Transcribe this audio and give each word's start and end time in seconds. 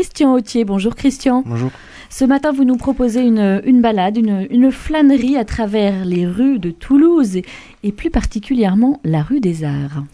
Christian 0.00 0.32
Autier. 0.32 0.64
Bonjour 0.64 0.94
Christian. 0.94 1.42
Bonjour. 1.44 1.70
Ce 2.12 2.24
matin, 2.24 2.50
vous 2.50 2.64
nous 2.64 2.76
proposez 2.76 3.20
une, 3.20 3.62
une 3.64 3.80
balade, 3.80 4.16
une, 4.16 4.48
une, 4.50 4.72
flânerie 4.72 5.36
à 5.36 5.44
travers 5.44 6.04
les 6.04 6.26
rues 6.26 6.58
de 6.58 6.72
Toulouse 6.72 7.36
et, 7.84 7.92
plus 7.92 8.10
particulièrement 8.10 9.00
la 9.04 9.22
rue 9.22 9.38
des 9.38 9.62
Arts. 9.62 10.04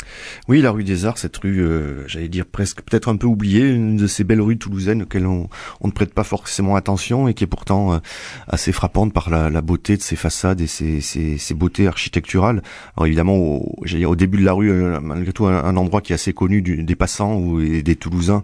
Oui, 0.47 0.61
la 0.61 0.73
rue 0.73 0.85
des 0.85 1.07
Arts, 1.07 1.17
cette 1.17 1.39
rue, 1.39 1.63
euh, 1.63 2.07
j'allais 2.07 2.29
dire 2.29 2.45
presque 2.45 2.83
peut-être 2.83 3.09
un 3.09 3.17
peu 3.17 3.27
oubliée, 3.27 3.67
une 3.67 3.97
de 3.97 4.07
ces 4.07 4.25
belles 4.25 4.43
rues 4.43 4.59
toulousaines 4.59 5.03
auxquelles 5.03 5.27
on, 5.27 5.49
ne 5.83 5.91
prête 5.91 6.13
pas 6.13 6.23
forcément 6.23 6.77
attention 6.77 7.29
et 7.29 7.35
qui 7.35 7.45
est 7.45 7.49
pourtant 7.49 7.95
euh, 7.95 7.99
assez 8.47 8.73
frappante 8.73 9.15
par 9.15 9.31
la, 9.31 9.63
beauté 9.63 9.97
de 9.97 10.03
ses 10.03 10.17
façades 10.17 10.61
et 10.61 10.67
ses, 10.67 11.01
ses, 11.01 11.55
beautés 11.55 11.89
architecturales. 11.89 12.63
Alors 12.97 13.07
évidemment, 13.07 13.37
au, 13.37 13.85
dire, 13.87 14.11
au 14.11 14.17
début 14.17 14.39
de 14.39 14.45
la 14.45 14.53
rue, 14.53 14.71
euh, 14.71 15.01
malgré 15.01 15.33
tout, 15.33 15.47
un, 15.47 15.77
endroit 15.77 16.03
qui 16.03 16.13
est 16.13 16.15
assez 16.15 16.35
connu 16.35 16.61
des 16.61 16.95
passants 16.95 17.37
ou 17.37 17.59
et 17.61 17.83
des 17.83 17.97
Toulousains, 17.97 18.43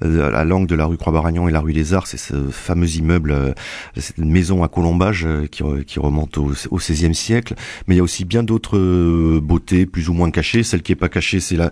la 0.00 0.44
langue 0.44 0.68
de 0.68 0.76
la 0.76 0.86
rue 0.86 0.96
Croix-Baragnon 0.96 1.48
et 1.48 1.52
la 1.52 1.60
rue 1.60 1.72
des 1.72 1.94
Arts, 1.94 2.06
c'est 2.06 2.16
ce 2.16 2.48
fameux 2.50 2.91
immeubles, 2.96 3.32
euh, 3.32 3.52
cette 3.96 4.18
maison 4.18 4.62
à 4.62 4.68
colombage 4.68 5.24
euh, 5.26 5.46
qui, 5.46 5.62
qui 5.86 5.98
remonte 5.98 6.38
au, 6.38 6.52
XVIe 6.72 7.14
siècle. 7.14 7.54
Mais 7.86 7.94
il 7.94 7.98
y 7.98 8.00
a 8.00 8.04
aussi 8.04 8.24
bien 8.24 8.42
d'autres 8.42 8.78
euh, 8.78 9.40
beautés 9.42 9.86
plus 9.86 10.08
ou 10.08 10.12
moins 10.12 10.30
cachées. 10.30 10.62
Celle 10.62 10.82
qui 10.82 10.92
est 10.92 10.96
pas 10.96 11.08
cachée, 11.08 11.40
c'est 11.40 11.56
la 11.56 11.70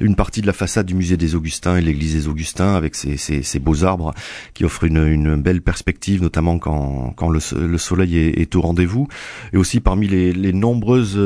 une 0.00 0.16
partie 0.16 0.40
de 0.40 0.46
la 0.46 0.52
façade 0.52 0.86
du 0.86 0.94
musée 0.94 1.16
des 1.16 1.34
Augustins 1.34 1.76
et 1.76 1.80
l'église 1.80 2.14
des 2.14 2.28
Augustins 2.28 2.74
avec 2.74 2.94
ces 2.94 3.58
beaux 3.58 3.84
arbres 3.84 4.14
qui 4.54 4.64
offrent 4.64 4.84
une, 4.84 5.36
belle 5.42 5.62
perspective, 5.62 6.22
notamment 6.22 6.58
quand, 6.58 7.12
quand 7.16 7.30
le, 7.30 7.40
le 7.54 7.78
soleil 7.78 8.16
est, 8.16 8.56
au 8.56 8.60
rendez-vous. 8.60 9.08
Et 9.52 9.56
aussi 9.56 9.80
parmi 9.80 10.08
les, 10.08 10.52
nombreuses 10.52 11.16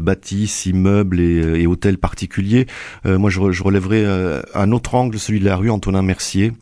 bâtisses, 0.00 0.66
immeubles 0.66 1.20
et, 1.20 1.66
hôtels 1.66 1.98
particuliers, 1.98 2.66
moi 3.04 3.30
je, 3.30 3.50
je 3.50 3.62
relèverai 3.62 4.04
un 4.54 4.72
autre 4.72 4.94
angle, 4.94 5.18
celui 5.18 5.40
de 5.40 5.44
la 5.44 5.56
rue 5.56 5.70
Antonin 5.70 6.02
Mercier 6.02 6.52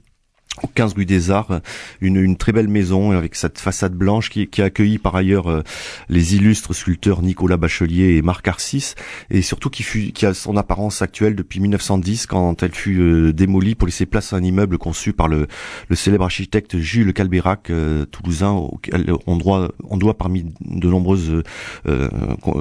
15 0.74 0.94
rue 0.94 1.06
des 1.06 1.30
Arts, 1.30 1.60
une, 2.00 2.16
une, 2.16 2.36
très 2.36 2.52
belle 2.52 2.68
maison 2.68 3.12
avec 3.12 3.34
cette 3.34 3.58
façade 3.58 3.94
blanche 3.94 4.30
qui, 4.30 4.48
qui 4.48 4.62
a 4.62 4.70
par 5.02 5.14
ailleurs 5.14 5.50
euh, 5.50 5.62
les 6.08 6.34
illustres 6.34 6.74
sculpteurs 6.74 7.22
Nicolas 7.22 7.56
Bachelier 7.56 8.16
et 8.16 8.22
Marc 8.22 8.46
Arcis, 8.48 8.94
et 9.30 9.42
surtout 9.42 9.70
qui, 9.70 9.82
fut, 9.82 10.12
qui 10.12 10.26
a 10.26 10.34
son 10.34 10.56
apparence 10.56 11.02
actuelle 11.02 11.34
depuis 11.34 11.60
1910 11.60 12.26
quand 12.26 12.62
elle 12.62 12.74
fut 12.74 13.00
euh, 13.00 13.32
démolie 13.32 13.74
pour 13.74 13.86
laisser 13.86 14.06
place 14.06 14.32
à 14.32 14.36
un 14.36 14.42
immeuble 14.42 14.78
conçu 14.78 15.12
par 15.12 15.28
le, 15.28 15.46
le 15.88 15.96
célèbre 15.96 16.24
architecte 16.24 16.78
Jules 16.78 17.12
Calberac, 17.12 17.70
euh, 17.70 18.04
toulousain, 18.06 18.50
auquel 18.50 19.12
on 19.26 19.36
doit, 19.36 19.72
on 19.88 19.96
doit 19.96 20.16
parmi 20.16 20.46
de 20.60 20.88
nombreuses 20.88 21.42
euh, 21.86 22.08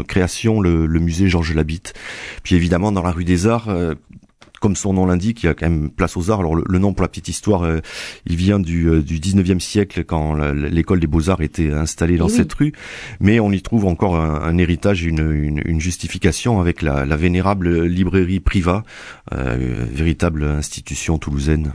créations 0.08 0.62
le, 0.62 0.86
le 0.86 1.00
musée 1.00 1.28
Georges 1.28 1.54
Labitte. 1.54 1.94
Puis 2.44 2.56
évidemment 2.56 2.92
dans 2.92 3.04
la 3.04 3.12
rue 3.12 3.26
des 3.26 3.48
Arts, 3.48 3.70
comme 4.60 4.76
son 4.76 4.94
nom 4.94 5.06
l'indique, 5.06 5.44
il 5.44 5.48
y 5.48 5.50
a 5.50 5.54
quand 5.54 5.70
même 5.70 5.90
place 5.90 6.18
aux 6.18 6.32
arts. 6.32 6.40
Alors 6.40 6.56
le, 6.56 6.80
nom 6.80 6.94
pour 6.94 7.02
la 7.02 7.08
petite 7.08 7.28
histoire, 7.28 7.64
euh, 7.64 7.80
il 8.26 8.36
vient 8.36 8.60
du, 8.60 8.88
euh, 8.88 9.02
du 9.02 9.20
19e 9.20 9.60
siècle 9.60 10.04
quand 10.04 10.36
l'école 10.54 11.00
des 11.00 11.08
beaux-arts 11.08 11.42
était 11.42 11.72
installée 11.72 12.18
dans 12.18 12.30
cette 12.30 12.52
rue, 12.54 12.74
mais 13.20 13.40
on 13.40 13.52
y 13.52 13.62
trouve 13.62 13.86
encore 13.86 14.16
un, 14.16 14.42
un 14.42 14.58
héritage, 14.58 15.04
une, 15.04 15.32
une, 15.32 15.62
une, 15.66 15.80
justification 15.80 16.60
avec 16.60 16.82
la, 16.82 17.06
la 17.06 17.16
vénérable 17.16 17.86
librairie 17.86 18.40
Priva, 18.40 18.84
euh, 19.34 19.86
véritable 19.92 20.44
institution 20.44 21.18
toulousaine. 21.18 21.74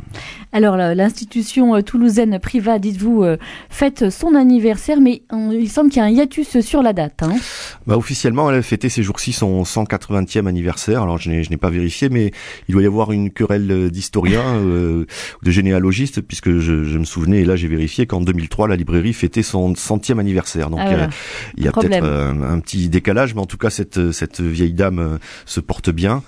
Alors 0.53 0.77
l'institution 0.77 1.81
toulousaine 1.83 2.39
Priva, 2.39 2.79
dites-vous, 2.79 3.25
fête 3.71 4.11
son 4.11 4.35
anniversaire, 4.35 5.01
mais 5.01 5.23
il 5.33 5.69
semble 5.69 5.91
qu'il 5.91 5.99
y 5.99 6.03
a 6.03 6.05
un 6.05 6.11
hiatus 6.11 6.61
sur 6.61 6.83
la 6.83 6.93
date. 6.93 7.23
Hein 7.23 7.35
bah, 7.87 7.97
officiellement, 7.97 8.51
elle 8.51 8.59
a 8.59 8.63
fêté 8.63 8.89
ces 8.89 9.03
jours-ci 9.03 9.33
son 9.33 9.63
180e 9.63 10.47
anniversaire. 10.47 11.03
Alors 11.03 11.19
je 11.19 11.31
n'ai 11.31 11.57
pas 11.57 11.71
vérifié, 11.71 12.09
mais 12.09 12.31
il 12.69 12.74
doit 12.75 12.83
y 12.83 12.87
avoir 12.87 13.13
une 13.13 13.31
querelle 13.31 13.91
d'historiens, 13.91 14.57
euh, 14.57 15.07
de 15.43 15.51
généalogistes, 15.51 16.21
puisque 16.21 16.59
je, 16.59 16.85
je, 16.85 16.99
me 16.99 17.05
souvenais, 17.05 17.41
et 17.41 17.45
là 17.45 17.57
j'ai 17.57 17.69
vérifié 17.69 18.07
qu'en 18.07 18.21
2003, 18.21 18.69
la 18.69 18.77
librairie 18.77 19.13
fêtait 19.13 19.43
son 19.43 19.75
centième 19.75 20.19
anniversaire. 20.19 20.71
Donc 20.71 20.81
ah, 20.83 20.89
voilà. 20.89 21.05
euh, 21.05 21.09
il 21.57 21.65
y 21.65 21.69
a 21.69 21.73
peut-être 21.73 22.05
euh, 22.05 22.33
un, 22.53 22.59
petit 22.61 22.89
décalage, 22.89 23.35
mais 23.35 23.41
en 23.41 23.47
tout 23.47 23.57
cas, 23.57 23.71
cette, 23.71 24.13
cette 24.13 24.41
vieille 24.41 24.73
dame 24.73 24.99
euh, 24.99 25.19
se 25.47 25.61
porte 25.61 25.91
bien. 25.91 26.23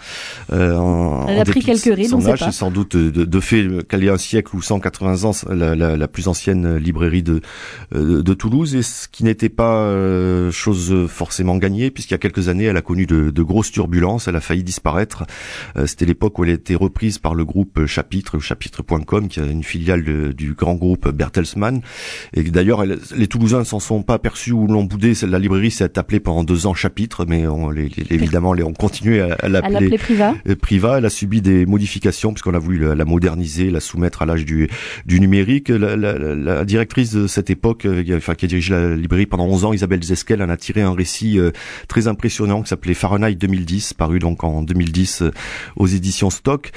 Euh, 0.52 0.76
en, 0.76 1.26
Elle 1.26 1.40
a 1.40 1.44
pris 1.44 1.60
quelques 1.60 1.94
rides, 1.94 2.10
son 2.10 2.26
âge, 2.26 2.40
c'est 2.44 2.52
sans 2.52 2.70
doute 2.70 2.96
de, 2.96 3.24
de 3.24 3.40
fait 3.40 3.66
qu'elle 3.88 4.04
ait 4.04 4.10
un 4.10 4.18
siècle 4.18 4.54
ou 4.54 4.62
180 4.62 5.24
ans, 5.24 5.32
la, 5.50 5.74
la, 5.74 5.96
la 5.96 6.08
plus 6.08 6.28
ancienne 6.28 6.76
librairie 6.76 7.22
de, 7.22 7.40
de 7.92 8.34
Toulouse, 8.34 8.74
et 8.74 8.82
ce 8.82 9.08
qui 9.08 9.24
n'était 9.24 9.48
pas 9.48 9.90
chose 10.50 11.06
forcément 11.08 11.56
gagnée, 11.56 11.90
puisqu'il 11.90 12.14
y 12.14 12.16
a 12.16 12.18
quelques 12.18 12.48
années, 12.48 12.64
elle 12.64 12.76
a 12.76 12.82
connu 12.82 13.06
de, 13.06 13.30
de 13.30 13.42
grosses 13.42 13.72
turbulences, 13.72 14.28
elle 14.28 14.36
a 14.36 14.40
failli 14.40 14.62
disparaître. 14.62 15.24
C'était 15.86 16.04
l'époque 16.04 16.35
où 16.38 16.44
elle 16.44 16.50
a 16.50 16.54
été 16.54 16.74
reprise 16.74 17.18
par 17.18 17.34
le 17.34 17.44
groupe 17.44 17.86
Chapitre, 17.86 18.38
chapitre.com, 18.38 19.28
qui 19.28 19.40
est 19.40 19.50
une 19.50 19.64
filiale 19.64 20.04
de, 20.04 20.32
du 20.32 20.54
grand 20.54 20.74
groupe 20.74 21.08
Bertelsmann. 21.08 21.80
Et 22.34 22.42
d'ailleurs, 22.44 22.84
les 22.84 23.26
Toulousains 23.26 23.64
s'en 23.64 23.80
sont 23.80 24.02
pas 24.02 24.14
aperçus 24.14 24.52
ou 24.52 24.66
l'ont 24.66 24.84
boudé. 24.84 25.12
La 25.26 25.38
librairie 25.38 25.70
s'est 25.70 25.98
appelée 25.98 26.20
pendant 26.20 26.44
deux 26.44 26.66
ans 26.66 26.74
Chapitre, 26.74 27.24
mais 27.26 27.46
on, 27.46 27.70
les, 27.70 27.88
les, 27.88 28.06
évidemment, 28.14 28.52
les, 28.52 28.62
on 28.62 28.72
continué 28.72 29.20
à, 29.20 29.34
à 29.40 29.48
l'appeler 29.48 29.98
Priva. 29.98 30.34
Euh, 30.48 30.56
Priva. 30.56 30.98
Elle 30.98 31.06
a 31.06 31.10
subi 31.10 31.40
des 31.40 31.66
modifications 31.66 32.32
puisqu'on 32.32 32.54
a 32.54 32.58
voulu 32.58 32.78
la, 32.78 32.94
la, 32.94 33.04
moderniser, 33.04 33.70
la 33.70 33.80
soumettre 33.80 34.22
à 34.22 34.26
l'âge 34.26 34.44
du, 34.44 34.68
du 35.06 35.20
numérique. 35.20 35.68
La, 35.68 35.96
la, 35.96 36.64
directrice 36.64 37.12
de 37.12 37.26
cette 37.26 37.50
époque, 37.50 37.86
euh, 37.86 38.16
enfin, 38.16 38.34
qui 38.34 38.44
a 38.44 38.48
dirigé 38.48 38.74
la 38.74 38.96
librairie 38.96 39.26
pendant 39.26 39.46
11 39.46 39.64
ans, 39.64 39.72
Isabelle 39.72 40.02
Zeskel, 40.02 40.42
en 40.42 40.48
a 40.48 40.56
tiré 40.56 40.82
un 40.82 40.94
récit 40.94 41.38
euh, 41.38 41.50
très 41.88 42.08
impressionnant 42.08 42.62
qui 42.62 42.68
s'appelait 42.68 42.94
Fahrenheit 42.94 43.36
2010, 43.36 43.94
paru 43.94 44.18
donc 44.18 44.44
en 44.44 44.62
2010 44.62 45.24
aux 45.76 45.86
éditions 45.86 46.25
stock. 46.30 46.70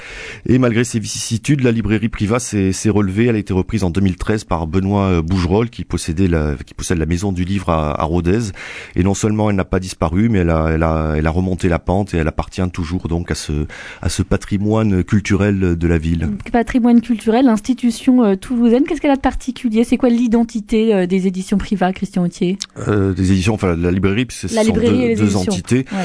Et 0.46 0.58
malgré 0.58 0.84
ses 0.84 0.98
vicissitudes, 0.98 1.62
la 1.62 1.72
librairie 1.72 2.08
Priva 2.08 2.38
s'est 2.38 2.72
relevée. 2.88 3.26
Elle 3.26 3.36
a 3.36 3.38
été 3.38 3.52
reprise 3.52 3.84
en 3.84 3.90
2013 3.90 4.44
par 4.44 4.66
Benoît 4.66 5.06
euh, 5.06 5.22
Bougerolles, 5.22 5.70
qui 5.70 5.84
possédait 5.84 6.28
la, 6.28 6.54
qui 6.64 6.74
possède 6.74 6.98
la 6.98 7.06
maison 7.06 7.32
du 7.32 7.44
livre 7.44 7.70
à, 7.70 8.00
à 8.00 8.04
Rodez. 8.04 8.52
Et 8.96 9.02
non 9.02 9.14
seulement 9.14 9.50
elle 9.50 9.56
n'a 9.56 9.64
pas 9.64 9.80
disparu, 9.80 10.28
mais 10.28 10.40
elle 10.40 10.50
a, 10.50 10.68
elle 10.70 10.82
a, 10.82 11.14
elle 11.16 11.26
a 11.26 11.30
remonté 11.30 11.68
la 11.68 11.78
pente 11.78 12.14
et 12.14 12.18
elle 12.18 12.28
appartient 12.28 12.62
toujours 12.72 13.08
donc 13.08 13.30
à 13.30 13.34
ce, 13.34 13.66
à 14.02 14.08
ce 14.08 14.22
patrimoine 14.22 15.04
culturel 15.04 15.76
de 15.76 15.86
la 15.88 15.98
ville. 15.98 16.28
Patrimoine 16.52 17.00
culturel, 17.00 17.46
l'institution 17.46 18.24
euh, 18.24 18.34
toulousaine, 18.36 18.84
qu'est-ce 18.84 19.00
qu'elle 19.00 19.10
a 19.10 19.16
de 19.16 19.20
particulier? 19.20 19.84
C'est 19.84 19.96
quoi 19.96 20.08
l'identité 20.08 20.94
euh, 20.94 21.06
des 21.06 21.26
éditions 21.26 21.58
Priva, 21.58 21.92
Christian 21.92 22.24
Autier? 22.24 22.58
Euh, 22.88 23.12
Des 23.12 23.32
éditions, 23.32 23.54
enfin 23.54 23.76
la 23.76 23.90
librairie, 23.90 24.26
c'est 24.30 24.52
la 24.52 24.62
librairie 24.62 25.14
deux, 25.14 25.24
deux 25.24 25.36
entités. 25.36 25.84
Ouais. 25.92 25.98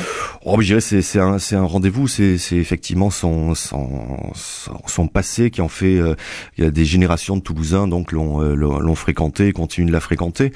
Oh, 0.46 0.58
je 0.62 0.66
dirais 0.68 0.82
c'est 0.82 1.02
c'est 1.02 1.20
un, 1.20 1.38
un 1.52 1.64
rendez-vous, 1.64 2.08
c'est 2.08 2.38
effectivement 2.52 3.10
son 3.10 3.35
son, 3.56 4.32
son, 4.34 5.08
passé 5.08 5.52
qui 5.52 5.62
en 5.62 5.68
fait 5.68 5.98
euh, 5.98 6.16
il 6.58 6.64
y 6.64 6.68
a 6.68 6.72
des 6.72 6.86
générations 6.86 7.38
de 7.38 7.42
Toulousains 7.42 7.88
donc 7.88 8.12
l'ont 8.12 8.42
euh, 8.42 8.56
l'ont 8.56 8.96
fréquenté 8.96 9.52
continuent 9.54 9.88
de 9.88 9.92
la 9.92 10.00
fréquenter. 10.00 10.52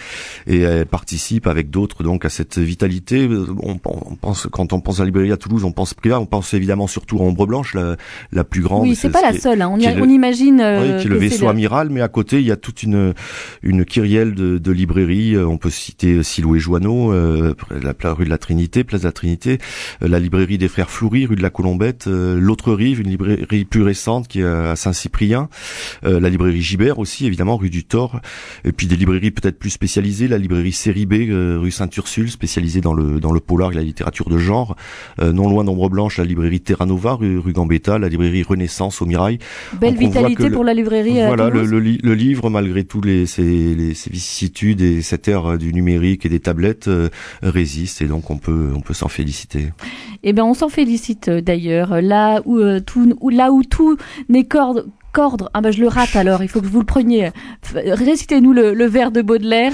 Et 0.48 0.62
elle 0.62 0.86
participe 0.86 1.48
avec 1.48 1.70
d'autres 1.70 2.04
donc 2.04 2.26
à 2.26 2.30
cette 2.30 2.58
vitalité. 2.58 3.30
On, 3.62 3.80
on, 3.86 4.16
pense 4.16 4.48
quand 4.52 4.74
on 4.74 4.82
pense 4.82 5.00
à 5.00 5.04
la 5.04 5.08
librairie 5.08 5.32
à 5.32 5.38
Toulouse 5.38 5.64
on 5.64 5.72
pense 5.72 5.96
on 6.06 6.26
pense 6.26 6.54
évidemment 6.54 6.88
surtout 6.88 7.18
à 7.20 7.22
Ombre 7.22 7.46
Blanche 7.46 7.74
la, 7.74 7.96
la 8.32 8.44
plus 8.44 8.62
grande. 8.62 8.84
Oui 8.84 8.96
c'est 8.96 9.10
pas 9.10 9.22
la 9.22 9.38
seule 9.38 9.62
hein. 9.62 9.70
on, 9.72 9.78
on, 9.78 10.10
imagine 10.10 10.60
euh, 10.62 10.96
oui, 10.96 11.02
qui 11.02 11.08
est 11.08 11.10
le 11.10 11.18
vaisseau 11.18 11.48
amiral 11.48 11.90
mais 11.90 12.02
à 12.02 12.08
côté 12.08 12.40
il 12.40 12.48
y 12.48 12.52
a 12.52 12.58
toute 12.58 12.84
une 12.84 13.14
une 13.64 13.86
kyrielle 13.86 14.34
de, 14.34 14.58
de 14.58 14.72
librairies. 14.72 15.38
On 15.38 15.58
peut 15.58 15.70
citer 15.70 16.24
Silo 16.24 16.56
et 16.56 16.60
Joanneau 16.60 17.12
euh, 17.14 17.54
la, 17.72 18.14
rue 18.14 18.26
de 18.26 18.30
la 18.30 18.38
Trinité 18.38 18.84
place 18.84 19.02
de 19.02 19.08
la 19.08 19.12
Trinité 19.12 19.60
la 20.02 20.20
librairie 20.20 20.58
des 20.58 20.68
frères 20.68 20.90
Floury 20.90 21.26
rue 21.26 21.36
de 21.36 21.42
la 21.42 21.50
Colombette 21.50 22.08
l'autre 22.08 22.69
Rive, 22.74 23.02
une 23.02 23.10
librairie 23.10 23.66
plus 23.66 23.84
récente 23.84 24.28
qui 24.28 24.42
est 24.42 24.46
à 24.46 24.76
Saint-Cyprien, 24.76 25.50
euh, 26.06 26.20
la 26.20 26.30
librairie 26.30 26.62
Gibert 26.62 27.00
aussi, 27.00 27.26
évidemment, 27.26 27.58
rue 27.58 27.70
du 27.70 27.84
Thor, 27.84 28.20
et 28.64 28.72
puis 28.72 28.88
des 28.88 28.96
librairies 28.96 29.32
peut-être 29.32 29.60
plus 29.60 29.70
spécialisées, 29.70 30.28
la 30.28 30.38
librairie 30.38 30.72
Série 30.72 31.06
B, 31.06 31.14
euh, 31.30 31.58
rue 31.60 31.72
Saint-Ursule, 31.72 32.32
spécialisée 32.32 32.82
dans 32.82 32.94
le 32.94 33.20
dans 33.20 33.32
le 33.32 33.40
polar 33.40 33.72
et 33.72 33.76
la 33.76 33.82
littérature 33.82 34.30
de 34.30 34.38
genre, 34.38 34.76
euh, 35.20 35.32
non 35.32 35.50
loin 35.50 35.64
d'Ombre 35.64 35.90
Blanche, 35.90 36.18
la 36.18 36.26
librairie 36.26 36.62
Terra 36.62 36.86
Nova, 36.86 37.14
rue, 37.14 37.38
rue 37.38 37.54
Gambetta, 37.54 38.00
la 38.00 38.10
librairie 38.10 38.44
Renaissance 38.44 39.02
au 39.02 39.06
Mirail. 39.06 39.40
Belle 39.80 39.98
vitalité 39.98 40.50
pour 40.50 40.64
la 40.64 40.74
librairie. 40.74 41.14
Voilà, 41.26 41.50
le, 41.50 41.66
le, 41.66 41.80
le, 41.80 42.14
livre, 42.14 42.50
malgré 42.50 42.84
tous 42.84 43.02
les 43.02 43.26
ses, 43.26 43.76
les, 43.76 43.94
ses 43.94 44.10
vicissitudes 44.10 44.82
et 44.82 45.02
cette 45.02 45.28
ère 45.28 45.58
du 45.58 45.74
numérique 45.74 46.26
et 46.26 46.30
des 46.30 46.40
tablettes, 46.40 46.90
résiste, 47.42 48.02
et 48.02 48.06
donc 48.06 48.30
on 48.30 48.38
peut 48.38 48.72
on 48.76 48.82
peut 48.82 48.94
s'en 48.94 49.08
féliciter. 49.08 49.70
Eh 50.24 50.34
bien, 50.34 50.46
on 50.46 50.54
s'en 50.54 50.70
félicite 50.70 51.30
d'ailleurs. 51.30 52.02
Là 52.02 52.42
où 52.50 52.58
euh, 52.58 52.80
tout, 52.80 53.16
où, 53.22 53.30
là 53.30 53.52
où 53.52 53.64
tout 53.64 53.98
n'est 54.28 54.46
corde 54.46 54.88
cordre, 55.12 55.50
ah 55.56 55.62
ben 55.62 55.72
je 55.72 55.82
le 55.82 55.88
rate 55.88 56.16
alors, 56.16 56.44
il 56.44 56.50
faut 56.50 56.62
que 56.62 56.68
vous 56.68 56.82
le 56.82 56.86
preniez. 56.86 57.32
Récitez-nous 57.74 58.54
le, 58.54 58.74
le 58.76 58.86
vers 58.86 59.12
de 59.12 59.22
Baudelaire. 59.24 59.74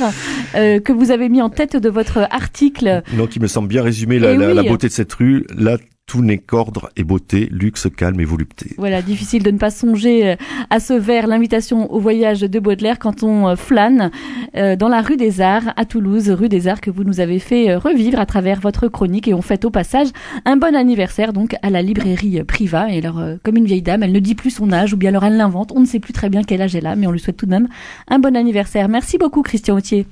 que 0.53 0.93
vous 0.93 1.11
avez 1.11 1.27
mis 1.27 1.41
en 1.41 1.49
tête 1.49 1.75
de 1.75 1.89
votre 1.89 2.19
article. 2.31 3.03
Donc, 3.17 3.35
il 3.35 3.41
me 3.41 3.47
semble 3.47 3.67
bien 3.67 3.83
résumer 3.83 4.17
la, 4.17 4.33
la, 4.35 4.53
la 4.53 4.63
beauté 4.63 4.87
de 4.87 4.93
cette 4.93 5.11
rue. 5.13 5.45
Là, 5.57 5.77
tout 6.05 6.21
n'est 6.21 6.37
qu'ordre 6.37 6.89
et 6.95 7.03
beauté, 7.03 7.47
luxe, 7.51 7.87
calme 7.95 8.19
et 8.19 8.25
volupté. 8.25 8.75
Voilà, 8.77 9.01
difficile 9.01 9.41
de 9.41 9.49
ne 9.49 9.57
pas 9.57 9.71
songer 9.71 10.29
euh, 10.29 10.35
à 10.69 10.79
ce 10.79 10.93
vers, 10.93 11.25
l'invitation 11.25 11.91
au 11.91 11.99
voyage 11.99 12.41
de 12.41 12.59
Baudelaire 12.59 12.99
quand 12.99 13.23
on 13.23 13.47
euh, 13.47 13.55
flâne 13.55 14.11
euh, 14.55 14.75
dans 14.75 14.87
la 14.87 15.01
rue 15.01 15.17
des 15.17 15.41
Arts 15.41 15.73
à 15.75 15.85
Toulouse, 15.85 16.29
rue 16.29 16.47
des 16.47 16.67
Arts 16.67 16.81
que 16.81 16.91
vous 16.91 17.03
nous 17.03 17.19
avez 17.19 17.39
fait 17.39 17.75
revivre 17.75 18.19
à 18.19 18.27
travers 18.27 18.59
votre 18.59 18.87
chronique 18.87 19.27
et 19.27 19.33
on 19.33 19.41
fait 19.41 19.65
au 19.65 19.71
passage 19.71 20.09
un 20.45 20.57
bon 20.57 20.75
anniversaire 20.75 21.33
donc 21.33 21.55
à 21.63 21.71
la 21.71 21.81
librairie 21.81 22.43
Priva. 22.43 22.91
Et 22.91 22.99
alors, 22.99 23.21
comme 23.43 23.57
une 23.57 23.65
vieille 23.65 23.81
dame, 23.81 24.03
elle 24.03 24.11
ne 24.11 24.19
dit 24.19 24.35
plus 24.35 24.51
son 24.51 24.71
âge 24.71 24.93
ou 24.93 24.97
bien 24.97 25.09
alors 25.09 25.25
elle 25.25 25.37
l'invente. 25.37 25.71
On 25.75 25.79
ne 25.79 25.85
sait 25.85 25.99
plus 25.99 26.13
très 26.13 26.29
bien 26.29 26.43
quel 26.43 26.61
âge 26.61 26.75
elle 26.75 26.85
a, 26.85 26.95
mais 26.95 27.07
on 27.07 27.11
lui 27.11 27.19
souhaite 27.19 27.37
tout 27.37 27.45
de 27.47 27.51
même 27.51 27.67
un 28.07 28.19
bon 28.19 28.35
anniversaire. 28.35 28.89
Merci 28.89 29.17
beaucoup 29.17 29.41
Christian 29.41 29.75
Autier. 29.75 30.05